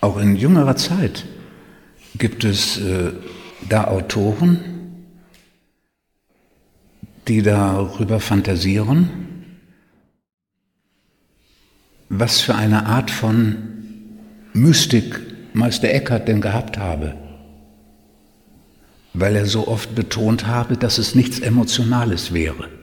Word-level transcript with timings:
Auch 0.00 0.18
in 0.18 0.36
jüngerer 0.36 0.76
Zeit 0.76 1.26
gibt 2.16 2.44
es 2.44 2.78
äh, 2.78 3.12
da 3.68 3.84
Autoren, 3.84 4.60
die 7.28 7.42
darüber 7.42 8.18
fantasieren, 8.18 9.10
was 12.08 12.40
für 12.40 12.54
eine 12.54 12.86
Art 12.86 13.10
von 13.10 13.56
Mystik 14.52 15.20
Meister 15.52 15.90
Eckhart 15.90 16.28
denn 16.28 16.40
gehabt 16.40 16.78
habe, 16.78 17.14
weil 19.12 19.36
er 19.36 19.46
so 19.46 19.68
oft 19.68 19.94
betont 19.94 20.46
habe, 20.46 20.76
dass 20.76 20.98
es 20.98 21.14
nichts 21.14 21.40
Emotionales 21.40 22.32
wäre. 22.32 22.79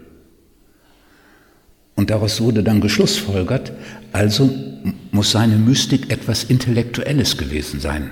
Und 1.98 2.12
daraus 2.12 2.40
wurde 2.40 2.64
dann 2.64 2.80
geschlussfolgert, 2.80 3.74
also 4.14 4.50
muss 5.12 5.32
seine 5.32 5.58
Mystik 5.58 6.12
etwas 6.12 6.44
Intellektuelles 6.44 7.38
gewesen 7.38 7.80
sein, 7.80 8.12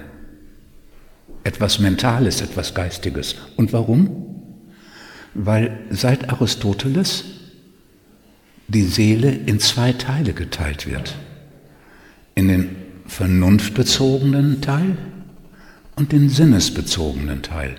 etwas 1.44 1.80
Mentales, 1.80 2.42
etwas 2.42 2.74
Geistiges. 2.74 3.36
Und 3.56 3.74
warum? 3.74 4.42
Weil 5.36 5.86
seit 5.92 6.30
Aristoteles 6.30 7.26
die 8.68 8.84
Seele 8.84 9.32
in 9.32 9.60
zwei 9.60 9.94
Teile 9.94 10.34
geteilt 10.34 10.88
wird. 10.88 11.16
In 12.34 12.48
den 12.48 12.76
vernunftbezogenen 13.06 14.62
Teil 14.62 14.98
und 15.96 16.12
den 16.12 16.30
sinnesbezogenen 16.30 17.44
Teil. 17.44 17.76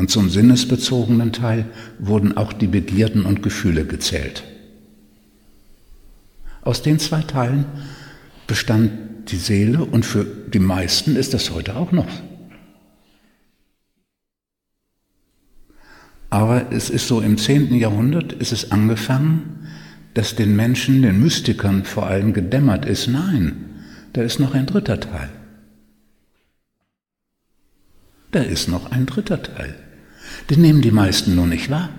Und 0.00 0.08
zum 0.08 0.30
sinnesbezogenen 0.30 1.30
Teil 1.30 1.66
wurden 1.98 2.34
auch 2.34 2.54
die 2.54 2.68
Begierden 2.68 3.26
und 3.26 3.42
Gefühle 3.42 3.84
gezählt. 3.84 4.44
Aus 6.62 6.80
den 6.80 6.98
zwei 6.98 7.20
Teilen 7.20 7.66
bestand 8.46 8.92
die 9.30 9.36
Seele 9.36 9.84
und 9.84 10.06
für 10.06 10.24
die 10.24 10.58
meisten 10.58 11.16
ist 11.16 11.34
das 11.34 11.50
heute 11.50 11.76
auch 11.76 11.92
noch. 11.92 12.08
Aber 16.30 16.72
es 16.72 16.88
ist 16.88 17.06
so, 17.06 17.20
im 17.20 17.36
10. 17.36 17.74
Jahrhundert 17.74 18.32
ist 18.32 18.52
es 18.52 18.72
angefangen, 18.72 19.68
dass 20.14 20.34
den 20.34 20.56
Menschen, 20.56 21.02
den 21.02 21.20
Mystikern 21.20 21.84
vor 21.84 22.06
allem 22.06 22.32
gedämmert 22.32 22.86
ist, 22.86 23.06
nein, 23.06 23.66
da 24.14 24.22
ist 24.22 24.40
noch 24.40 24.54
ein 24.54 24.64
dritter 24.64 24.98
Teil. 24.98 25.28
Da 28.30 28.40
ist 28.40 28.66
noch 28.66 28.92
ein 28.92 29.04
dritter 29.04 29.42
Teil. 29.42 29.76
Den 30.48 30.62
nehmen 30.62 30.82
die 30.82 30.90
meisten 30.90 31.34
nur 31.34 31.46
nicht 31.46 31.70
wahr. 31.70 31.90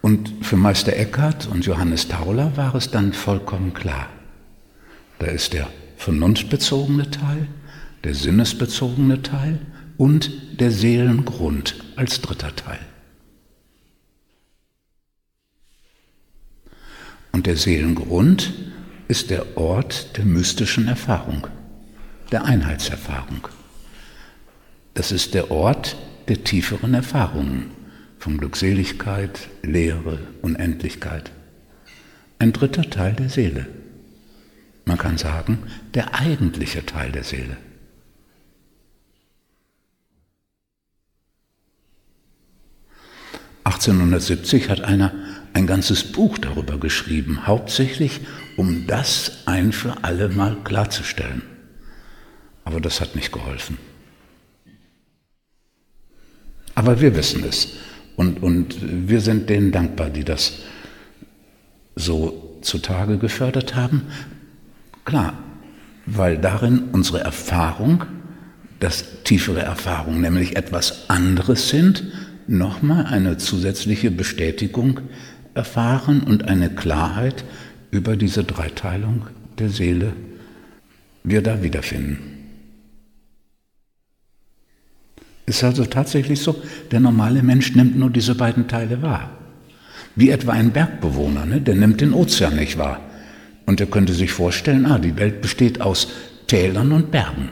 Und 0.00 0.44
für 0.44 0.56
Meister 0.56 0.96
Eckhart 0.96 1.46
und 1.48 1.66
Johannes 1.66 2.08
Tauler 2.08 2.56
war 2.56 2.74
es 2.74 2.90
dann 2.90 3.12
vollkommen 3.12 3.74
klar. 3.74 4.08
Da 5.18 5.26
ist 5.26 5.52
der 5.52 5.68
vernunftbezogene 5.96 7.10
Teil, 7.10 7.48
der 8.04 8.14
sinnesbezogene 8.14 9.22
Teil 9.22 9.58
und 9.96 10.30
der 10.60 10.70
Seelengrund 10.70 11.74
als 11.96 12.20
dritter 12.20 12.54
Teil. 12.54 12.78
Und 17.32 17.46
der 17.46 17.56
Seelengrund 17.56 18.52
ist 19.08 19.30
der 19.30 19.56
Ort 19.56 20.16
der 20.16 20.24
mystischen 20.24 20.88
Erfahrung, 20.88 21.46
der 22.32 22.44
Einheitserfahrung. 22.44 23.48
Das 24.98 25.12
ist 25.12 25.32
der 25.34 25.52
Ort 25.52 25.96
der 26.26 26.42
tieferen 26.42 26.92
Erfahrungen 26.92 27.70
von 28.18 28.36
Glückseligkeit, 28.36 29.48
Lehre, 29.62 30.18
Unendlichkeit. 30.42 31.30
Ein 32.40 32.52
dritter 32.52 32.82
Teil 32.90 33.12
der 33.12 33.28
Seele. 33.28 33.68
Man 34.86 34.98
kann 34.98 35.16
sagen, 35.16 35.58
der 35.94 36.16
eigentliche 36.16 36.84
Teil 36.84 37.12
der 37.12 37.22
Seele. 37.22 37.56
(1870) 43.62 44.68
hat 44.68 44.80
einer 44.80 45.12
ein 45.52 45.68
ganzes 45.68 46.10
Buch 46.10 46.38
darüber 46.38 46.76
geschrieben, 46.76 47.46
hauptsächlich 47.46 48.22
um 48.56 48.88
das 48.88 49.46
ein 49.46 49.70
für 49.70 50.02
alle 50.02 50.28
Mal 50.28 50.56
klarzustellen. 50.64 51.42
Aber 52.64 52.80
das 52.80 53.00
hat 53.00 53.14
nicht 53.14 53.30
geholfen. 53.30 53.78
Aber 56.78 57.00
wir 57.00 57.16
wissen 57.16 57.42
es 57.42 57.70
und, 58.14 58.40
und 58.40 58.76
wir 59.08 59.20
sind 59.20 59.50
denen 59.50 59.72
dankbar, 59.72 60.10
die 60.10 60.22
das 60.22 60.60
so 61.96 62.56
zutage 62.62 63.18
gefördert 63.18 63.74
haben. 63.74 64.02
Klar, 65.04 65.32
weil 66.06 66.38
darin 66.38 66.90
unsere 66.92 67.18
Erfahrung, 67.18 68.04
das 68.78 69.24
tiefere 69.24 69.62
Erfahrung, 69.62 70.20
nämlich 70.20 70.54
etwas 70.54 71.10
anderes 71.10 71.68
sind, 71.68 72.04
nochmal 72.46 73.06
eine 73.06 73.38
zusätzliche 73.38 74.12
Bestätigung 74.12 75.00
erfahren 75.54 76.20
und 76.20 76.44
eine 76.44 76.70
Klarheit 76.70 77.44
über 77.90 78.14
diese 78.14 78.44
Dreiteilung 78.44 79.26
der 79.58 79.70
Seele 79.70 80.12
wir 81.24 81.42
da 81.42 81.60
wiederfinden. 81.60 82.37
Ist 85.48 85.64
also 85.64 85.86
tatsächlich 85.86 86.42
so, 86.42 86.56
der 86.90 87.00
normale 87.00 87.42
Mensch 87.42 87.74
nimmt 87.74 87.98
nur 87.98 88.10
diese 88.10 88.34
beiden 88.34 88.68
Teile 88.68 89.00
wahr. 89.00 89.30
Wie 90.14 90.28
etwa 90.28 90.52
ein 90.52 90.72
Bergbewohner, 90.72 91.46
ne? 91.46 91.60
der 91.62 91.74
nimmt 91.74 92.02
den 92.02 92.12
Ozean 92.12 92.56
nicht 92.56 92.76
wahr. 92.76 93.00
Und 93.64 93.80
er 93.80 93.86
könnte 93.86 94.12
sich 94.12 94.30
vorstellen, 94.30 94.84
ah, 94.84 94.98
die 94.98 95.16
Welt 95.16 95.40
besteht 95.40 95.80
aus 95.80 96.08
Tälern 96.48 96.92
und 96.92 97.10
Bergen. 97.10 97.48